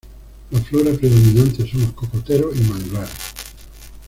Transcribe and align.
La 0.49 0.59
flora 0.61 0.93
predominante 0.95 1.69
son 1.69 1.81
los 1.81 1.93
cocoteros 1.93 2.55
y 2.57 2.61
manglares. 2.63 3.11